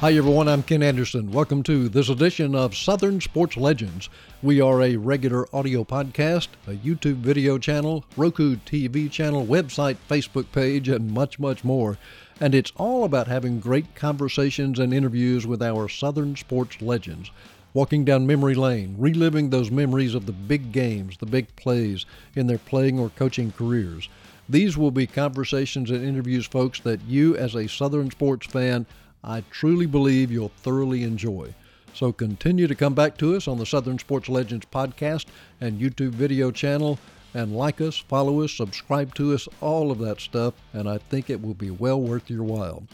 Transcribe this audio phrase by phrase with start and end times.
[0.00, 0.46] Hi, everyone.
[0.46, 1.32] I'm Ken Anderson.
[1.32, 4.08] Welcome to this edition of Southern Sports Legends.
[4.44, 10.52] We are a regular audio podcast, a YouTube video channel, Roku TV channel, website, Facebook
[10.52, 11.98] page, and much, much more.
[12.40, 17.32] And it's all about having great conversations and interviews with our Southern sports legends.
[17.74, 22.46] Walking down memory lane, reliving those memories of the big games, the big plays in
[22.46, 24.08] their playing or coaching careers.
[24.48, 28.86] These will be conversations and interviews, folks, that you, as a Southern sports fan,
[29.22, 31.54] I truly believe you'll thoroughly enjoy.
[31.94, 35.26] So continue to come back to us on the Southern Sports Legends podcast
[35.60, 36.98] and YouTube video channel
[37.34, 41.28] and like us, follow us, subscribe to us, all of that stuff, and I think
[41.28, 42.84] it will be well worth your while.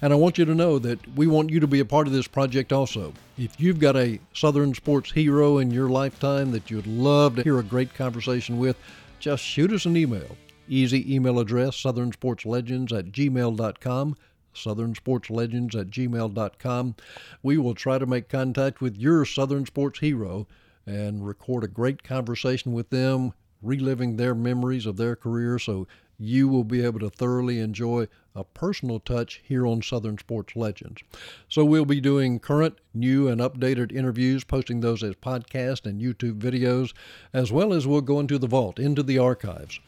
[0.00, 2.12] And I want you to know that we want you to be a part of
[2.12, 3.14] this project also.
[3.36, 7.58] If you've got a Southern sports hero in your lifetime that you'd love to hear
[7.58, 8.76] a great conversation with,
[9.18, 10.36] just shoot us an email.
[10.68, 14.16] Easy email address, southernsportslegends at gmail.com
[14.58, 16.94] southernsportslegends at gmail.com.
[17.42, 20.46] We will try to make contact with your Southern sports hero
[20.86, 25.86] and record a great conversation with them, reliving their memories of their career so
[26.18, 31.02] you will be able to thoroughly enjoy a personal touch here on Southern Sports Legends.
[31.48, 36.40] So we'll be doing current, new, and updated interviews, posting those as podcast and YouTube
[36.40, 36.92] videos,
[37.32, 39.80] as well as we'll go into the vault, into the archives.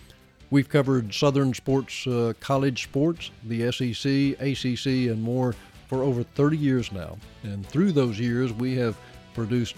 [0.50, 5.54] We've covered Southern sports, uh, college sports, the SEC, ACC, and more
[5.86, 7.18] for over 30 years now.
[7.44, 8.96] And through those years, we have
[9.32, 9.76] produced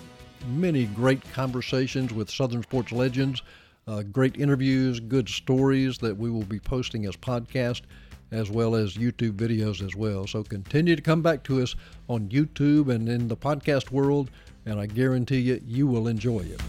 [0.48, 3.42] many great conversations with Southern sports legends,
[3.86, 7.82] uh, great interviews, good stories that we will be posting as podcast,
[8.30, 10.26] as well as YouTube videos as well.
[10.26, 11.74] So continue to come back to us
[12.08, 14.30] on YouTube and in the podcast world,
[14.64, 16.60] and I guarantee you, you will enjoy it.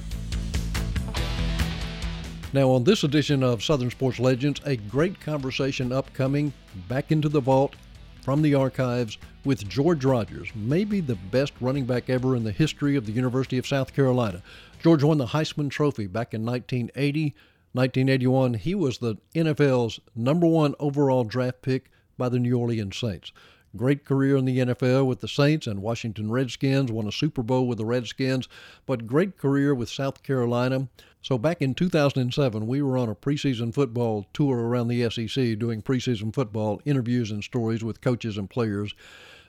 [2.54, 6.54] Now, on this edition of Southern Sports Legends, a great conversation upcoming
[6.88, 7.76] back into the vault
[8.22, 12.96] from the archives with George Rogers, maybe the best running back ever in the history
[12.96, 14.44] of the University of South Carolina.
[14.84, 17.34] George won the Heisman Trophy back in 1980.
[17.72, 23.32] 1981, he was the NFL's number one overall draft pick by the New Orleans Saints.
[23.76, 27.68] Great career in the NFL with the Saints and Washington Redskins, won a Super Bowl
[27.68, 28.48] with the Redskins,
[28.86, 30.90] but great career with South Carolina.
[31.24, 35.82] So back in 2007, we were on a preseason football tour around the SEC doing
[35.82, 38.94] preseason football interviews and stories with coaches and players.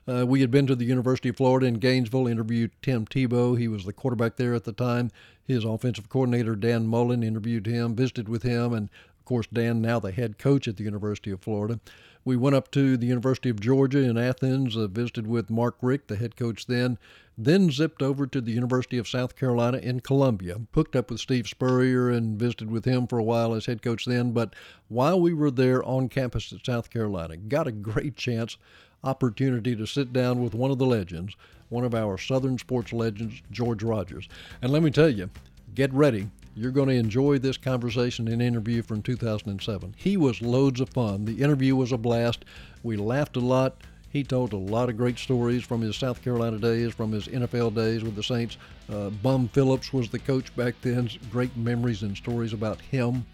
[0.06, 3.58] Uh, we had been to the University of Florida in Gainesville, interviewed Tim Tebow.
[3.58, 5.10] He was the quarterback there at the time.
[5.42, 9.98] His offensive coordinator, Dan Mullen, interviewed him, visited with him, and of course, Dan, now
[9.98, 11.80] the head coach at the University of Florida.
[12.26, 16.08] We went up to the University of Georgia in Athens, uh, visited with Mark Richt,
[16.08, 16.96] the head coach then,
[17.36, 21.46] then zipped over to the University of South Carolina in Columbia, hooked up with Steve
[21.46, 24.32] Spurrier and visited with him for a while as head coach then.
[24.32, 24.54] But
[24.88, 28.56] while we were there on campus at South Carolina, got a great chance,
[29.02, 31.36] opportunity to sit down with one of the legends,
[31.68, 34.28] one of our Southern sports legends, George Rogers.
[34.62, 35.28] And let me tell you,
[35.74, 36.30] get ready.
[36.56, 39.94] You're going to enjoy this conversation and interview from 2007.
[39.96, 41.24] He was loads of fun.
[41.24, 42.44] The interview was a blast.
[42.84, 43.76] We laughed a lot.
[44.10, 47.74] He told a lot of great stories from his South Carolina days, from his NFL
[47.74, 48.56] days with the Saints.
[48.88, 51.10] Uh, Bum Phillips was the coach back then.
[51.32, 53.26] Great memories and stories about him.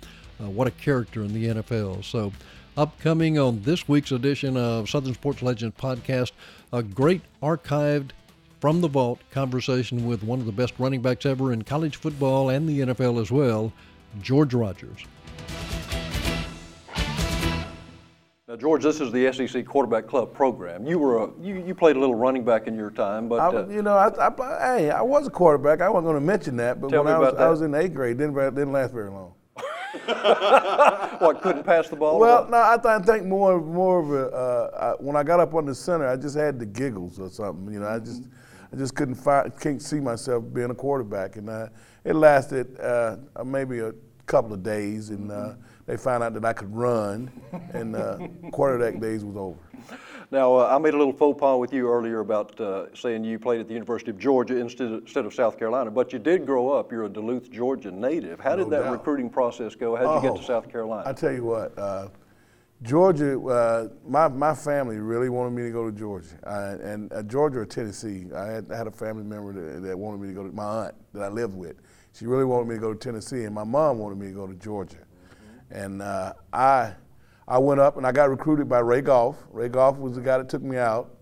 [0.42, 2.02] Uh, what a character in the NFL.
[2.02, 2.32] So,
[2.78, 6.32] upcoming on this week's edition of Southern Sports Legends podcast,
[6.72, 8.12] a great archived
[8.60, 12.50] from the vault conversation with one of the best running backs ever in college football
[12.50, 13.72] and the NFL as well,
[14.20, 15.06] George Rogers.
[18.46, 20.84] Now, George, this is the SEC Quarterback Club program.
[20.84, 23.62] You were a, you, you played a little running back in your time, but uh,
[23.62, 25.80] I, you know, I, I, hey, I was a quarterback.
[25.80, 28.18] I wasn't going to mention that, but when I was, I was in eighth grade,
[28.18, 29.34] didn't didn't last very long.
[31.20, 32.18] what couldn't pass the ball?
[32.18, 35.38] Well, no, I, th- I think more more of a uh, I, when I got
[35.38, 37.72] up on the center, I just had the giggles or something.
[37.72, 38.22] You know, I just.
[38.22, 38.34] Mm-hmm
[38.72, 41.68] I just couldn't find, can't see myself being a quarterback, and uh,
[42.04, 43.92] it lasted uh, maybe a
[44.26, 45.54] couple of days, and uh,
[45.86, 47.30] they found out that I could run,
[47.72, 48.18] and uh,
[48.52, 49.58] quarterback days was over.
[50.30, 53.40] Now, uh, I made a little faux pas with you earlier about uh, saying you
[53.40, 56.46] played at the University of Georgia instead of, instead of, South Carolina, but you did
[56.46, 56.92] grow up.
[56.92, 58.38] You're a Duluth, Georgia native.
[58.38, 58.92] How did no that doubt.
[58.92, 59.96] recruiting process go?
[59.96, 61.08] How did oh, you get to oh, South Carolina?
[61.08, 61.76] I tell you what,
[62.82, 66.28] Georgia, uh, my, my family really wanted me to go to Georgia.
[66.44, 69.98] I, and uh, Georgia or Tennessee, I had, I had a family member that, that,
[69.98, 71.76] wanted me to go to, my aunt that I lived with.
[72.14, 74.46] She really wanted me to go to Tennessee, and my mom wanted me to go
[74.46, 74.96] to Georgia.
[74.96, 75.84] Mm-hmm.
[75.84, 76.94] And uh, I,
[77.46, 79.36] I went up and I got recruited by Ray Goff.
[79.50, 81.16] Ray Goff was the guy that took me out.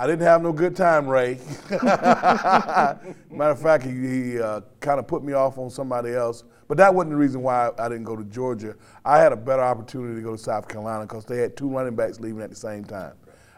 [0.00, 1.40] I didn't have no good time, Ray.
[1.70, 3.90] Matter of fact, he,
[4.32, 6.44] he uh, kind of put me off on somebody else.
[6.68, 8.76] But that wasn't the reason why I didn't go to Georgia.
[9.04, 11.96] I had a better opportunity to go to South Carolina because they had two running
[11.96, 13.14] backs leaving at the same time.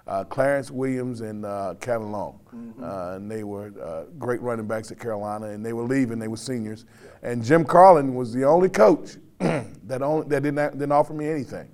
[0.06, 2.40] uh, Clarence Williams and uh, Kevin Long.
[2.82, 6.18] Uh, and they were uh, great running backs at Carolina, and they were leaving.
[6.18, 6.86] They were seniors.
[7.22, 11.68] And Jim Carlen was the only coach that only that didn't didn't offer me anything.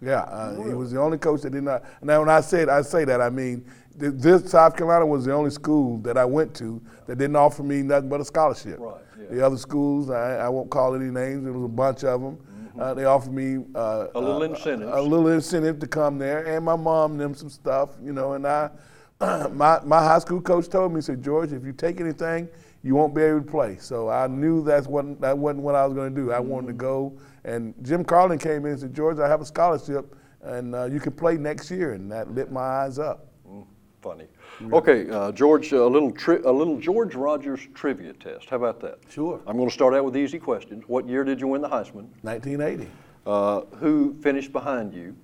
[0.00, 1.82] Yeah, uh, he was the only coach that did not.
[2.02, 3.64] Now, when I said I say that, I mean
[3.96, 7.82] this South Carolina was the only school that I went to that didn't offer me
[7.82, 8.78] nothing but a scholarship.
[8.80, 9.26] Right, yeah.
[9.30, 11.44] The other schools, I, I won't call any names.
[11.44, 12.38] There was a bunch of them.
[12.78, 14.88] Uh, they offered me uh, A little uh, incentive.
[14.92, 18.32] A, little incentive to come there, and my mom them some stuff, you know.
[18.32, 18.70] And I,
[19.52, 22.48] my my high school coach told me, he said, George, if you take anything,
[22.82, 23.76] you won't be able to play.
[23.78, 26.32] So I knew that's what that wasn't what I was going to do.
[26.32, 27.16] I wanted to go.
[27.44, 30.98] And Jim Carlen came in and said, George, I have a scholarship, and uh, you
[30.98, 31.92] can play next year.
[31.92, 33.28] And that lit my eyes up.
[34.04, 34.26] Funny.
[34.70, 38.50] Okay, uh, George, a little tri- a little George Rogers trivia test.
[38.50, 38.98] How about that?
[39.08, 39.40] Sure.
[39.46, 40.84] I'm going to start out with easy questions.
[40.88, 42.08] What year did you win the Heisman?
[42.20, 42.86] 1980.
[43.26, 45.16] Uh, who finished behind you?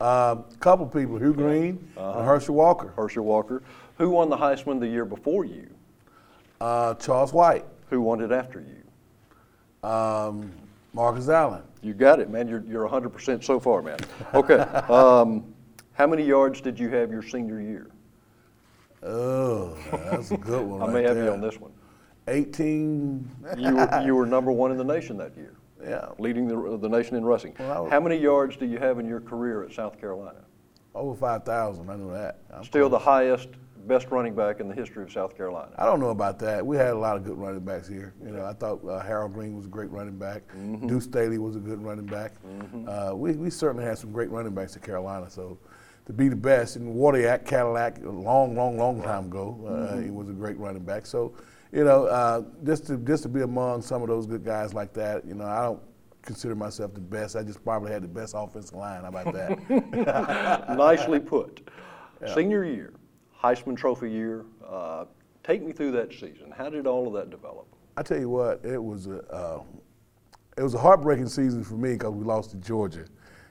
[0.00, 2.18] A uh, couple people, Hugh Green Uh-huh.
[2.18, 3.62] and Herschel Walker, Herschel Walker.
[3.98, 5.68] Who won the Heisman the year before you?
[6.60, 9.88] uh, Charles White, Who won it after you?
[9.88, 10.50] um,
[10.92, 11.62] Marcus Allen.
[11.80, 12.48] You got it, man.
[12.48, 13.98] You're, you're 100% so far, man.
[14.34, 14.58] Okay.
[14.88, 15.44] um,
[15.92, 17.86] how many yards did you have your senior year?
[19.02, 20.82] Oh, that's a good one.
[20.82, 21.72] I right may have you on this one.
[22.28, 23.30] 18.
[23.56, 26.88] You were, you were number one in the nation that year, Yeah, leading the, the
[26.88, 27.54] nation in rushing.
[27.58, 30.40] Well, How many yards do you have in your career at South Carolina?
[30.96, 31.90] over 5,000.
[31.90, 32.38] I know that.
[32.52, 33.50] I'm Still the highest,
[33.86, 35.70] best running back in the history of South Carolina.
[35.76, 36.64] I don't know about that.
[36.66, 38.14] We had a lot of good running backs here.
[38.24, 40.42] You know, I thought uh, Harold Green was a great running back.
[40.56, 40.86] Mm-hmm.
[40.86, 42.32] Deuce Staley was a good running back.
[42.88, 45.28] Uh, we, we certainly had some great running backs at Carolina.
[45.30, 45.58] So
[46.06, 50.04] to be the best, and Wadiak Cadillac, a long, long, long time ago, uh, Mm-hmm.
[50.04, 51.04] he was a great running back.
[51.04, 51.34] So,
[51.72, 54.92] you know, uh, just to just to be among some of those good guys like
[54.94, 55.80] that, you know, I don't
[56.22, 57.34] consider myself the best.
[57.36, 59.02] I just probably had the best offensive line.
[59.02, 60.68] How about that?
[60.76, 61.68] Nicely put.
[62.34, 62.94] Senior year,
[63.42, 64.46] Heisman Trophy year.
[64.66, 65.04] Uh,
[65.44, 66.52] take me through that season.
[66.56, 67.66] How did all of that develop?
[67.96, 69.62] I tell you what, it was a uh,
[70.56, 73.04] it was a heartbreaking season for me because we lost to Georgia.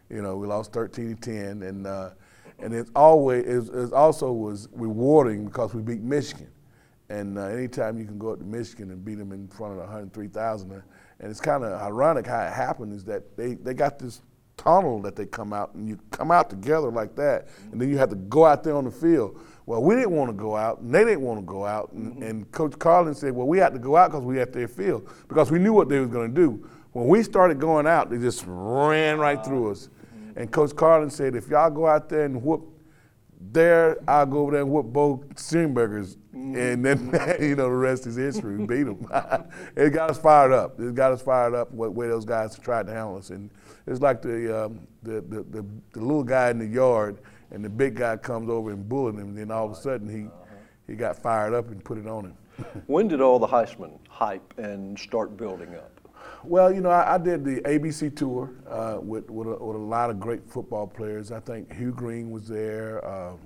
[0.10, 2.12] You know, we lost 13 to 10, and uh,
[2.60, 6.50] and it's always it, it also was rewarding because we beat Michigan.
[7.10, 9.80] And uh, anytime you can go up to Michigan and beat them in front of
[9.80, 10.82] 103,000, uh,
[11.20, 14.22] and it's kind of ironic how it happened is that they, they got this
[14.58, 17.98] tunnel that they come out, and you come out together like that, and then you
[17.98, 19.40] have to go out there on the field.
[19.66, 22.24] Well, we didn't want to go out, and they didn't want to go out, and,
[22.24, 25.10] and Coach Carlen said, "Well, we had to go out because we had their field
[25.28, 28.18] because we knew what they was going to do." When we started going out, they
[28.18, 29.90] just ran right through us,
[30.36, 32.68] and Coach Carlen said, "If y'all go out there and whoop
[33.40, 38.08] there, I'll go over there and whoop Bo Schembechler's, and then you know the rest
[38.08, 38.58] is history.
[38.58, 39.08] We beat them.
[39.76, 40.80] it got us fired up.
[40.80, 41.72] It got us fired up.
[41.72, 43.50] What way those guys tried to handle us, and
[43.88, 47.20] it's like the, um, the, the the the little guy in the yard,
[47.52, 49.30] and the big guy comes over and bullying him.
[49.30, 50.28] And then all of a sudden he
[50.92, 52.38] he got fired up and put it on him.
[52.88, 55.95] When did all the Heisman hype and start building up?
[56.48, 59.80] Well, you know, I, I did the ABC tour uh, with with a, with a
[59.80, 61.32] lot of great football players.
[61.32, 63.06] I think Hugh Green was there.
[63.08, 63.40] Um,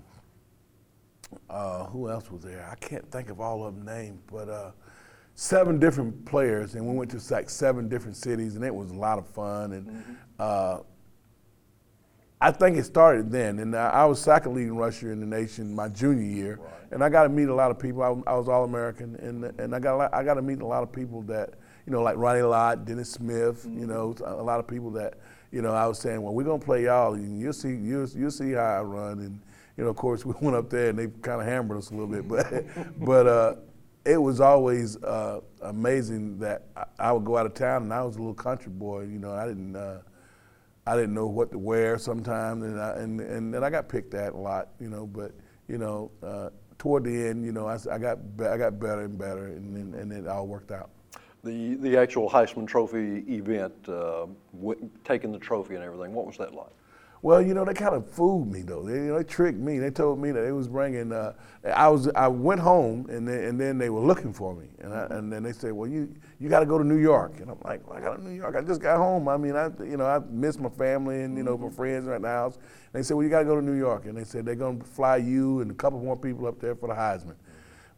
[1.50, 2.68] uh, who else was there?
[2.70, 4.72] I can't think of all of them names, but uh,
[5.36, 8.96] seven different players, and we went to like seven different cities, and it was a
[8.96, 9.74] lot of fun.
[9.74, 10.80] And uh,
[12.42, 15.88] I think it started then, and I was second leading rusher in the nation my
[15.88, 16.60] junior year,
[16.92, 18.02] and I got to meet a lot of people.
[18.02, 20.62] I, I was All American, and and I got a lot, I got to meet
[20.62, 21.54] a lot of people that
[21.90, 25.16] you know, like Ronnie Lott, Dennis Smith, you know, a a lot of people that
[25.52, 25.74] you know.
[25.74, 28.62] I was saying, well, we're gonna play y'all, and you'll see, you'll, you'll see how
[28.62, 29.42] I run, and
[29.76, 31.96] you know, of course, we went up there and they kind of hammered us a
[31.96, 32.64] little bit, but
[33.04, 33.56] but uh,
[34.06, 38.04] it was always uh, amazing that I, I would go out of town, and I
[38.04, 39.76] was a little country boy, you know, I didn't.
[39.76, 40.02] Uh,
[40.88, 44.16] I didn't know what to wear sometimes, and I, and, and and I got picked
[44.16, 45.06] at a lot, you know.
[45.06, 45.34] But
[45.68, 49.16] you know, uh, toward the end, you know, I, I got I got better and
[49.16, 50.90] better, and then and it all worked out.
[51.44, 56.38] The, the actual Heisman Trophy event, uh, w- taking the trophy and everything, what was
[56.38, 56.74] that like?
[57.22, 58.84] Well, you know, they kind of fooled me though.
[58.84, 59.78] They, you know, they tricked me.
[59.78, 61.12] They told me that they was bringing.
[61.12, 61.34] Uh,
[61.66, 62.08] I was.
[62.10, 65.32] I went home, and then, and then they were looking for me, and I, and
[65.32, 67.86] then they said, "Well, you you got to go to New York." And I'm like,
[67.86, 68.56] well, "I got to New York.
[68.56, 69.28] I just got home.
[69.28, 72.22] I mean, I you know, I miss my family and you know my friends right
[72.22, 72.56] now." And
[72.94, 74.80] they said, "Well, you got to go to New York," and they said they're going
[74.80, 77.36] to fly you and a couple more people up there for the Heisman.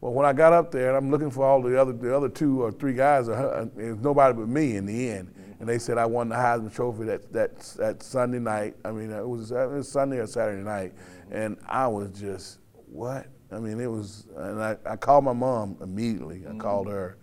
[0.02, 2.28] Well, when I got up there, and I'm looking for all the other the other
[2.28, 5.28] two or three guys, uh, uh, There's nobody but me in the end.
[5.28, 5.60] Mm-hmm.
[5.60, 8.74] And they said I won the Heisman Trophy that that that Sunday night.
[8.84, 11.36] I mean, uh, it was, it was Sunday or Saturday night, mm-hmm.
[11.36, 12.58] and I was just
[12.90, 13.28] what?
[13.52, 14.26] I mean, it was.
[14.36, 16.42] And I, I called my mom immediately.
[16.50, 16.96] I called mm-hmm.
[16.96, 17.18] her,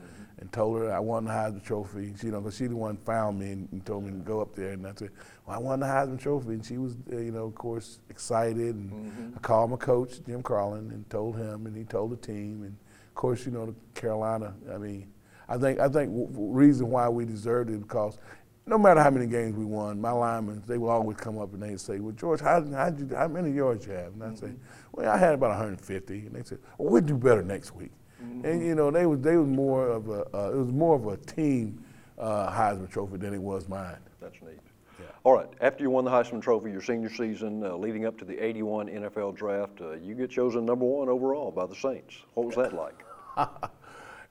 [0.50, 2.14] and told her I won the Heisman Trophy.
[2.22, 4.56] You know, because she the one found me and, and, told me to go up
[4.56, 4.72] there.
[4.72, 5.12] And I said,
[5.46, 8.76] "Well, I won the Heisman Trophy," and she was, uh, you know, of course, excited.
[8.76, 9.30] And mm-hmm.
[9.36, 12.76] I called my coach, Jim Carlen, and told him, and he told the team, and
[13.08, 14.54] of course, you know, Carolina.
[14.74, 15.12] I mean,
[15.48, 18.18] I think I think w- reason why we deserved it because
[18.66, 21.62] no matter how many games we won, my linemen they would always come up and
[21.62, 24.46] they'd say, "Well, George, how, how, you, how many yards you have?" And I mm-hmm.
[24.48, 24.54] say,
[24.92, 27.92] "Well, I had about 150." And they said, "Well, we'll do better next week."
[28.24, 28.46] Mm-hmm.
[28.46, 31.08] And you know, they was they was more of a uh, it was more of
[31.08, 31.84] a team
[32.18, 33.98] uh, Heisman Trophy than it was mine.
[34.20, 34.60] That's neat.
[35.00, 35.06] Yeah.
[35.24, 35.48] All right.
[35.62, 38.88] After you won the Heisman Trophy, your senior season, uh, leading up to the '81
[38.90, 42.16] NFL Draft, uh, you get chosen number one overall by the Saints.
[42.34, 43.06] What was that like?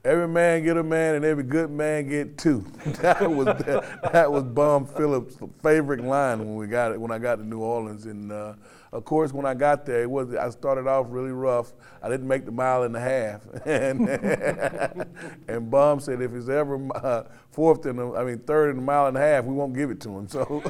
[0.05, 2.65] every man get a man and every good man get two.
[3.03, 7.19] that was that, that, was Bum Phillips' favorite line when we got it when I
[7.19, 8.33] got to New Orleans and.
[8.33, 8.55] Uh,
[8.91, 11.73] of course, when I got there, it was I started off really rough.
[12.03, 14.09] I didn't make the mile and a half, and
[15.49, 18.83] and Bum said if it's ever uh, fourth in the, I mean third in the
[18.83, 20.29] mile and a half, we won't give it to him.
[20.29, 20.63] So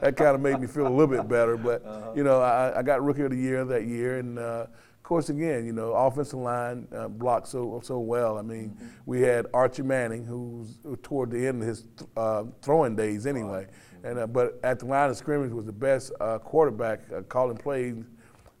[0.00, 1.56] that kind of made me feel a little bit better.
[1.56, 2.12] But uh-huh.
[2.16, 4.66] you know, I, I, got rookie of the year that year, and uh,
[5.08, 8.38] course, again, you know, offensive line uh, blocked so so well.
[8.38, 8.86] I mean, mm-hmm.
[9.06, 11.84] we had Archie Manning, who's toward the end of his
[12.16, 13.64] uh, throwing days anyway.
[13.64, 13.68] Right
[14.04, 17.56] and uh, but at the line of scrimmage was the best uh, quarterback uh, calling
[17.56, 17.96] plays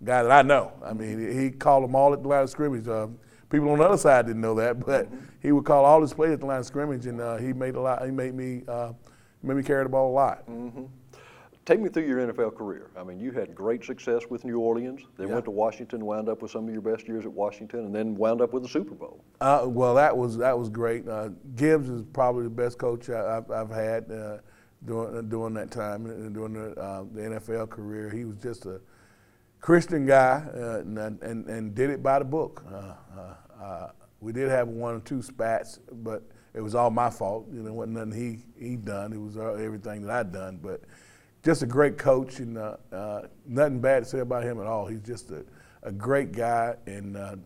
[0.04, 0.72] guy that I know.
[0.84, 2.86] I mean, he called them all at the line of scrimmage.
[2.86, 3.08] Uh,
[3.50, 5.24] people on the other side didn't know that, but mm-hmm.
[5.40, 7.80] he would call all his plays at the line of scrimmage, and he made a
[7.80, 8.04] lot.
[8.04, 8.62] He made me
[9.42, 10.46] made me carry the ball a lot.
[10.48, 10.84] Mm-hmm.
[11.68, 12.88] Take me through your NFL career.
[12.96, 15.02] I mean, you had great success with New Orleans.
[15.18, 15.34] Then yeah.
[15.34, 18.16] went to Washington, wound up with some of your best years at Washington, and then
[18.16, 19.22] wound up with the Super Bowl.
[19.42, 21.06] Uh, well, that was that was great.
[21.06, 24.10] Uh, Gibbs is probably the best coach I, have I've had.
[24.10, 24.38] Uh,
[24.86, 28.08] during during that time and during the, uh, the, NFL career.
[28.08, 28.80] He was just a
[29.60, 32.64] Christian guy uh, and, and, and did it by the book.
[32.72, 36.22] Uh, uh, uh, we did have one or two spats, but
[36.54, 37.46] it was all my fault.
[37.52, 39.12] You know, it wasn't nothing he he done.
[39.12, 40.60] It was everything that I'd done.
[40.62, 40.80] But
[41.48, 44.86] just a great coach and uh, uh, nothing bad to say about him at all.
[44.86, 45.46] He's just a,
[45.82, 47.36] a great guy and uh,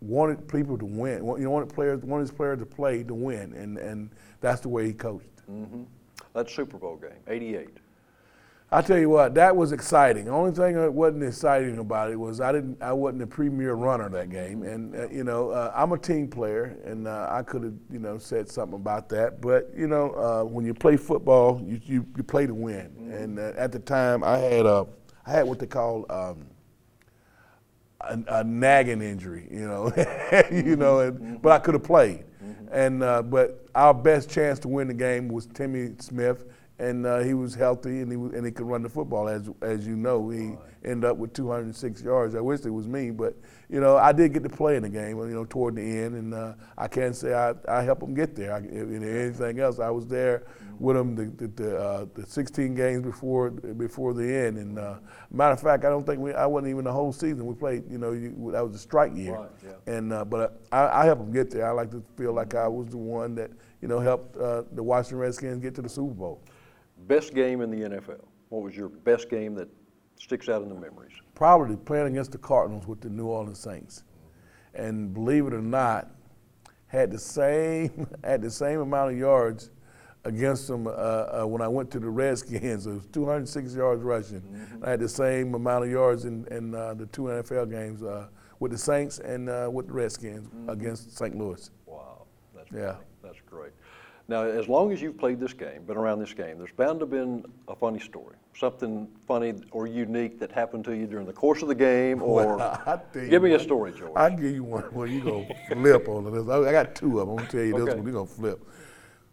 [0.00, 1.24] wanted people to win.
[1.24, 4.68] You know, wanted players, wanted his players to play to win, and and that's the
[4.68, 5.26] way he coached.
[5.50, 5.82] Mm-hmm.
[6.32, 7.70] That Super Bowl game, 88.
[8.72, 10.26] I tell you what, that was exciting.
[10.26, 13.74] The only thing that wasn't exciting about it was I didn't, I wasn't the premier
[13.74, 17.42] runner that game, and uh, you know, uh, I'm a team player, and uh, I
[17.42, 19.40] could have, you know, said something about that.
[19.40, 22.90] But you know, uh, when you play football, you you, you play to win.
[22.90, 23.12] Mm-hmm.
[23.12, 24.86] And uh, at the time, I had a,
[25.26, 26.46] I had what they call um,
[28.02, 29.92] a, a, nagging injury, you know,
[30.52, 31.36] you know, and, mm-hmm.
[31.38, 32.24] but I could have played.
[32.44, 32.68] Mm-hmm.
[32.70, 36.44] And uh, but our best chance to win the game was Timmy Smith,
[36.80, 39.50] and uh, he was healthy and he was, and he could run the football as
[39.60, 40.30] as you know.
[40.30, 40.58] He right.
[40.84, 42.34] ended up with 206 yards.
[42.34, 43.36] I wish it was me, but
[43.68, 45.18] you know I did get to play in the game.
[45.18, 48.34] You know toward the end, and uh, I can't say I, I helped him get
[48.34, 48.54] there.
[48.54, 50.44] I, anything else, I was there
[50.78, 54.56] with him the the, the, uh, the 16 games before before the end.
[54.56, 54.96] And uh,
[55.30, 57.44] matter of fact, I don't think we I wasn't even the whole season.
[57.44, 57.84] We played.
[57.90, 59.34] You know you, that was a strike year.
[59.34, 59.94] Right, yeah.
[59.94, 61.68] And uh, but I, I helped him get there.
[61.68, 63.50] I like to feel like I was the one that
[63.82, 66.42] you know helped uh, the Washington Redskins get to the Super Bowl.
[67.06, 68.24] Best game in the NFL.
[68.48, 69.68] What was your best game that
[70.16, 71.12] sticks out in the memories?
[71.34, 74.04] Probably playing against the Cardinals with the New Orleans Saints.
[74.74, 76.10] And believe it or not,
[76.86, 79.70] had the same had the same amount of yards
[80.24, 82.86] against them uh, uh, when I went to the Redskins.
[82.86, 84.40] It was 206 yards rushing.
[84.40, 84.84] Mm-hmm.
[84.84, 88.28] I had the same amount of yards in, in uh, the two NFL games uh,
[88.58, 90.68] with the Saints and uh, with the Redskins mm-hmm.
[90.68, 91.36] against St.
[91.36, 91.70] Louis.
[91.86, 92.92] Wow, that's yeah.
[92.92, 93.04] Funny.
[93.22, 93.72] That's great.
[94.30, 97.02] Now, as long as you've played this game, been around this game, there's bound to
[97.02, 101.32] have been a funny story, something funny or unique that happened to you during the
[101.32, 104.12] course of the game, or well, give me a story, George.
[104.14, 106.48] I'll give you one Well, you go flip on this.
[106.48, 107.30] I got two of them.
[107.30, 107.84] I'm gonna tell you okay.
[107.86, 108.04] this one.
[108.04, 108.64] We're gonna flip.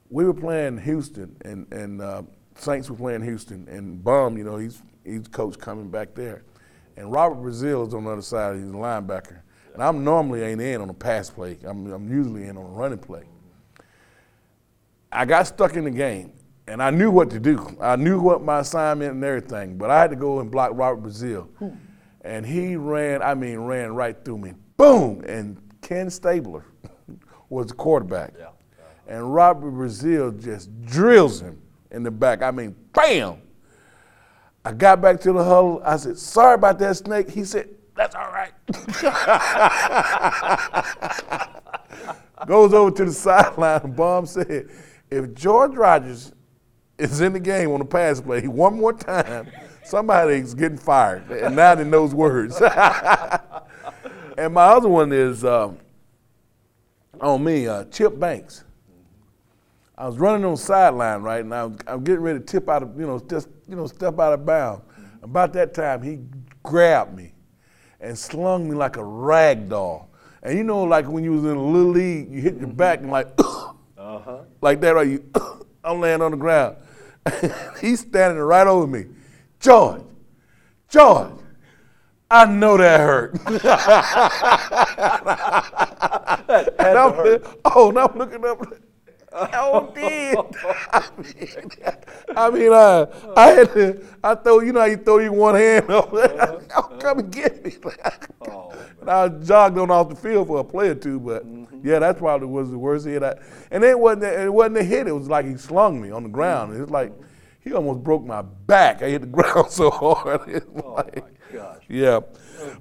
[0.10, 2.24] We were playing Houston, and and uh,
[2.56, 6.42] Saints were playing Houston, and Bum, you know, he's he's coach coming back there,
[6.96, 8.56] and Robert Brazile is on the other side.
[8.56, 9.42] He's a linebacker,
[9.76, 11.60] and I'm normally ain't in on a pass play.
[11.64, 13.26] I'm I'm usually in on a running play.
[15.12, 16.34] I got stuck in the game
[16.68, 17.78] and I knew what to do.
[17.82, 21.04] I knew what my assignment and everything, but I had to go and block Robert
[21.04, 21.48] Brazile.
[22.22, 24.54] And he ran, I mean, ran right through me.
[24.76, 25.24] Boom!
[25.26, 26.66] And Ken Stabler
[27.50, 28.34] was the quarterback.
[28.38, 28.50] Yeah.
[29.08, 31.62] And Robert Brazile just drills him
[31.92, 32.42] in the back.
[32.42, 33.38] I mean, bam!
[34.66, 35.82] I got back to the huddle.
[35.86, 37.30] I said, sorry about that snake.
[37.30, 38.52] He said, that's all right.
[42.46, 44.70] Goes over to the sideline, and Bum said,
[45.10, 46.32] if George Rogers
[46.98, 49.50] is in the game on the pass play one more time,
[49.84, 51.30] somebody's getting fired.
[51.30, 52.60] And not in those words.
[52.62, 55.78] and my other one is um,
[57.22, 58.64] on me, uh, Chip Banks.
[59.98, 62.46] I was running on the sideline, right, and I was, I was getting ready to
[62.46, 64.84] tip out of, you know, just, you know, step out of bounds.
[65.24, 66.20] About that time, he
[66.62, 67.34] grabbed me
[68.00, 70.10] and slung me like a rag doll.
[70.44, 73.00] And you know, like when you was in a little league, you hit your back
[73.00, 74.44] and like, uh-huh.
[74.62, 75.08] Like that, right?
[75.08, 75.24] You,
[75.84, 76.78] I'm laying on the ground.
[77.82, 79.06] He's standing right over me.
[79.60, 80.02] George,
[80.90, 81.32] George,
[82.30, 83.34] I know that hurt.
[83.46, 83.62] that
[86.78, 87.60] had to hurt.
[87.66, 88.62] Oh, now I'm looking up.
[89.34, 90.38] Oh, um did.
[90.92, 91.68] I mean,
[92.36, 94.06] I mean, uh, I had to.
[94.24, 94.62] I throw.
[94.62, 96.14] You know how you throw you one hand up.
[96.14, 96.98] oh, uh-huh.
[97.00, 97.76] come and get me.
[98.48, 101.86] Oh, and I jogged on off the field for a play or two, but mm-hmm.
[101.86, 103.22] yeah, that probably was the worst hit.
[103.22, 103.36] I,
[103.70, 104.24] and it wasn't.
[104.24, 105.08] It wasn't a hit.
[105.08, 106.76] It was like he slung me on the ground.
[106.76, 107.26] It was like mm-hmm.
[107.62, 109.02] he almost broke my back.
[109.02, 110.48] I hit the ground so hard.
[110.48, 111.84] It's oh like- my gosh.
[111.90, 112.22] yeah,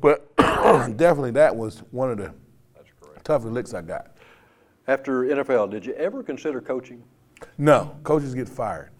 [0.00, 2.32] but definitely that was one of the
[3.24, 4.15] toughest licks I got.
[4.88, 7.02] After NFL, did you ever consider coaching?
[7.59, 8.90] No, coaches get fired.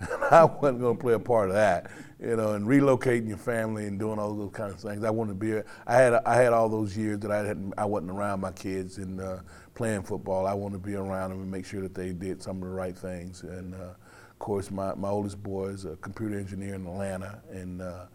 [0.30, 3.86] I wasn't going to play a part of that, you know, and relocating your family
[3.86, 5.02] and doing all those kind of things.
[5.02, 5.62] I wanted to be.
[5.86, 7.72] I had I had all those years that I hadn't.
[7.78, 9.38] I wasn't around my kids and uh,
[9.74, 10.46] playing football.
[10.46, 12.74] I wanted to be around them and make sure that they did some of the
[12.74, 13.42] right things.
[13.42, 17.80] And uh, of course, my, my oldest boy is a computer engineer in Atlanta, and
[17.80, 18.06] uh,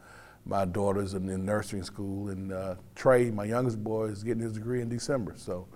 [0.45, 2.29] my daughter's in, in nursery school.
[2.29, 5.33] And uh, Trey, my youngest boy, is getting his degree in December.
[5.37, 5.67] So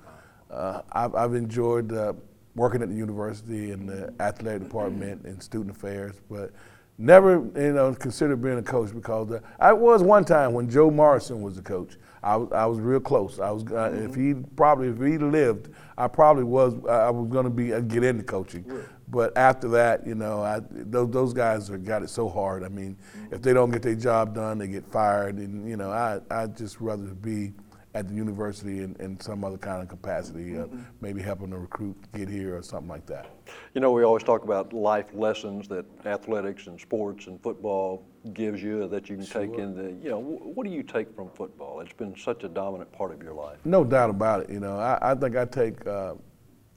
[0.52, 2.14] uh, I've, I've enjoyed uh,
[2.56, 6.52] working at the university in the athletic department and student affairs, but
[6.98, 10.92] never, you know, considered being a coach because uh, I was one time when Joe
[10.92, 11.98] Morrison was the coach.
[12.22, 13.40] I was, I was real close.
[13.40, 17.46] I was, uh, if he probably, if he lived, I probably was, I was going
[17.46, 18.66] to be uh, get into coaching.
[19.08, 22.64] But after that, you know, I, those, those guys are, got it so hard.
[22.64, 22.98] I mean,
[23.32, 26.48] if they don't get their job done, they get fired, and you know, I, I
[26.48, 27.54] just rather be
[27.96, 30.68] at the university in, in some other kind of capacity, uh,
[31.02, 33.28] maybe helping a recruit get here or something like that.
[33.74, 38.62] You know, we always talk about life lessons that athletics and sports and football gives
[38.62, 41.80] you that you can take in the, you know, what do you take from football?
[41.80, 43.58] It's been such a dominant part of your life.
[43.66, 44.50] No doubt about it.
[44.52, 46.16] You know, I, I think I take uh,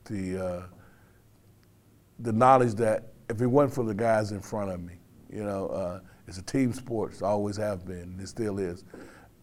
[0.05, 0.63] the uh,
[2.21, 4.95] the knowledge that if it wasn't for the guys in front of me,
[5.31, 7.13] you know, uh, it's a team sport.
[7.13, 8.19] It's always have been.
[8.21, 8.85] It still is.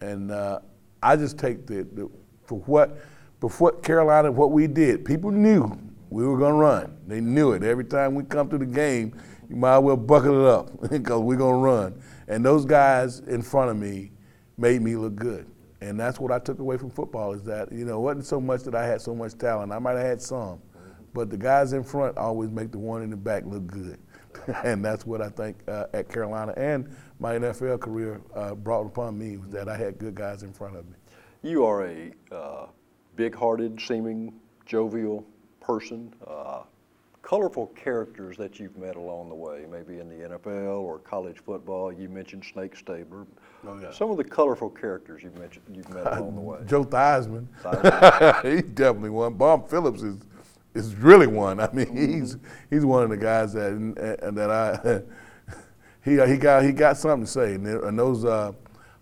[0.00, 0.60] And uh,
[1.02, 2.10] I just take the, the
[2.44, 2.98] for what
[3.40, 5.04] for what Carolina what we did.
[5.04, 5.78] People knew
[6.10, 6.96] we were going to run.
[7.06, 7.62] They knew it.
[7.62, 9.14] Every time we come to the game,
[9.48, 12.02] you might as well buckle it up because we're going to run.
[12.28, 14.10] And those guys in front of me
[14.58, 15.46] made me look good.
[15.80, 18.40] And that's what I took away from football is that, you know, it wasn't so
[18.40, 19.72] much that I had so much talent.
[19.72, 20.60] I might have had some,
[21.14, 23.98] but the guys in front always make the one in the back look good.
[24.64, 26.88] and that's what I think uh, at Carolina and
[27.18, 30.76] my NFL career uh, brought upon me was that I had good guys in front
[30.76, 30.94] of me.
[31.42, 32.66] You are a uh,
[33.16, 34.34] big-hearted, seeming,
[34.66, 35.24] jovial
[35.60, 36.14] person.
[36.26, 36.62] Uh,
[37.22, 41.92] colorful characters that you've met along the way, maybe in the NFL or college football.
[41.92, 43.26] You mentioned Snake Stabler.
[43.66, 43.92] Oh, yeah.
[43.92, 46.58] Some of the colorful characters you've mentioned you've met along the way.
[46.66, 48.42] Joe Theismann, Theismann.
[48.56, 49.34] he definitely won.
[49.34, 50.16] Bob Phillips is
[50.74, 51.60] is really one.
[51.60, 52.36] I mean, he's
[52.70, 53.72] he's one of the guys that
[54.34, 55.02] that I
[56.04, 57.54] he he got he got something to say.
[57.54, 58.52] And, there- and those uh,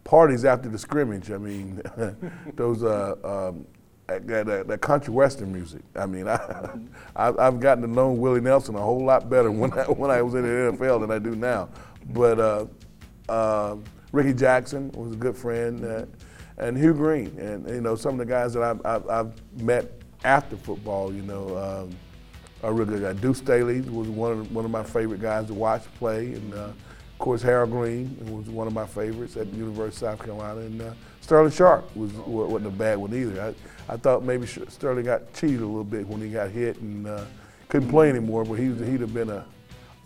[0.05, 1.83] parties after the scrimmage, I mean,
[2.55, 3.67] those uh, um,
[4.07, 5.83] that, that, that country western music.
[5.95, 6.71] I mean, I,
[7.15, 10.23] I've, I've gotten to know Willie Nelson a whole lot better when I, when I
[10.23, 11.69] was in the NFL than I do now.
[12.11, 12.67] But uh,
[13.29, 13.77] uh,
[14.13, 16.07] Rickey Jackson was a good friend, uh,
[16.57, 19.93] and Hugh Green, and you know some of the guys that I've, I've, I've met
[20.25, 21.13] after football.
[21.13, 21.97] You know, um,
[22.63, 23.03] are real good.
[23.03, 23.17] guys.
[23.21, 26.57] Deuce Staley was one of one of my favorite guys to watch play, and uh,
[26.57, 30.61] of course Harold Green was one of my favorites at the University of South Carolina,
[30.61, 33.55] and uh, Sterling Sharpe was wasn't a bad one either.
[33.89, 37.07] I, I thought maybe Sterling got cheated a little bit when he got hit and
[37.07, 37.25] uh,
[37.69, 39.45] couldn't play anymore, but he he'd have been a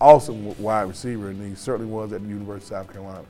[0.00, 3.24] awesome wide receiver, and he certainly was at the University of South Carolina.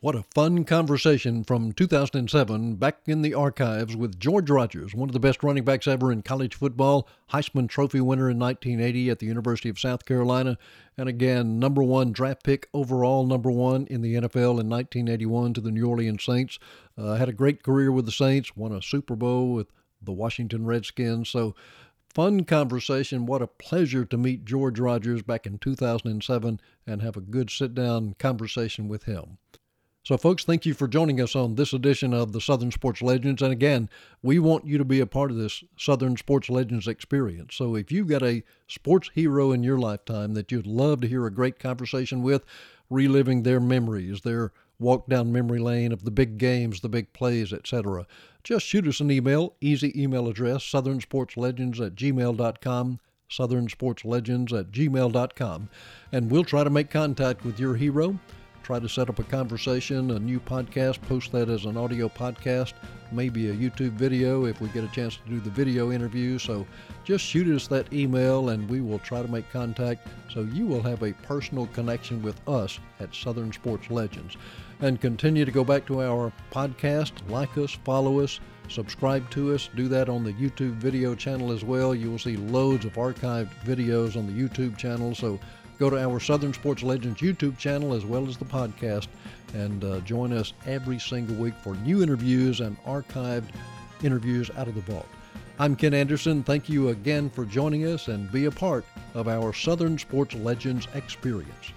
[0.00, 5.12] What a fun conversation from 2007 back in the archives with George Rogers, one of
[5.12, 9.26] the best running backs ever in college football, Heisman Trophy winner in 1980 at the
[9.26, 10.56] University of South Carolina,
[10.96, 15.60] and again, number one draft pick overall, number one in the NFL in 1981 to
[15.60, 16.60] the New Orleans Saints.
[16.96, 19.66] Uh, had a great career with the Saints, won a Super Bowl with
[20.00, 21.28] the Washington Redskins.
[21.28, 21.56] So,
[22.14, 23.26] fun conversation.
[23.26, 27.74] What a pleasure to meet George Rogers back in 2007 and have a good sit
[27.74, 29.38] down conversation with him.
[30.08, 33.42] So, folks, thank you for joining us on this edition of the Southern Sports Legends.
[33.42, 33.90] And again,
[34.22, 37.54] we want you to be a part of this Southern Sports Legends experience.
[37.56, 41.26] So, if you've got a sports hero in your lifetime that you'd love to hear
[41.26, 42.46] a great conversation with,
[42.88, 47.52] reliving their memories, their walk down memory lane of the big games, the big plays,
[47.52, 48.06] etc.,
[48.42, 49.56] just shoot us an email.
[49.60, 52.98] Easy email address, southernsportslegends at gmail.com,
[53.30, 55.68] southernsportslegends at gmail.com.
[56.12, 58.18] And we'll try to make contact with your hero
[58.68, 62.74] try to set up a conversation, a new podcast, post that as an audio podcast,
[63.10, 66.38] maybe a YouTube video if we get a chance to do the video interview.
[66.38, 66.66] So
[67.02, 70.82] just shoot us that email and we will try to make contact so you will
[70.82, 74.36] have a personal connection with us at Southern Sports Legends.
[74.80, 79.70] And continue to go back to our podcast, like us, follow us, subscribe to us.
[79.76, 81.94] Do that on the YouTube video channel as well.
[81.94, 85.14] You will see loads of archived videos on the YouTube channel.
[85.14, 85.40] So
[85.78, 89.06] Go to our Southern Sports Legends YouTube channel as well as the podcast
[89.54, 93.50] and uh, join us every single week for new interviews and archived
[94.02, 95.06] interviews out of the vault.
[95.60, 96.42] I'm Ken Anderson.
[96.42, 100.88] Thank you again for joining us and be a part of our Southern Sports Legends
[100.94, 101.72] experience.